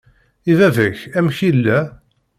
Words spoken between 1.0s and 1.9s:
amek yella?